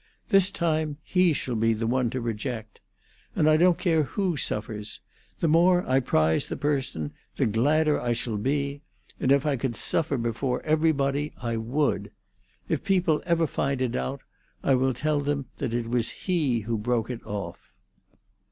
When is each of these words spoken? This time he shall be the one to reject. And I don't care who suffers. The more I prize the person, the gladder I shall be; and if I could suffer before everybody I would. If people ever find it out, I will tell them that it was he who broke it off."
This 0.29 0.49
time 0.49 0.97
he 1.03 1.31
shall 1.31 1.53
be 1.53 1.73
the 1.73 1.85
one 1.85 2.09
to 2.09 2.19
reject. 2.19 2.81
And 3.35 3.47
I 3.47 3.55
don't 3.55 3.77
care 3.77 4.01
who 4.01 4.35
suffers. 4.35 4.99
The 5.37 5.47
more 5.47 5.87
I 5.87 5.99
prize 5.99 6.47
the 6.47 6.57
person, 6.57 7.13
the 7.35 7.45
gladder 7.45 8.01
I 8.01 8.13
shall 8.13 8.37
be; 8.37 8.81
and 9.19 9.31
if 9.31 9.45
I 9.45 9.57
could 9.57 9.75
suffer 9.75 10.17
before 10.17 10.63
everybody 10.63 11.33
I 11.43 11.57
would. 11.57 12.09
If 12.67 12.83
people 12.83 13.21
ever 13.27 13.45
find 13.45 13.79
it 13.79 13.95
out, 13.95 14.21
I 14.63 14.73
will 14.73 14.95
tell 14.95 15.19
them 15.21 15.45
that 15.57 15.71
it 15.71 15.87
was 15.87 16.09
he 16.09 16.61
who 16.61 16.79
broke 16.79 17.11
it 17.11 17.23
off." 17.23 17.71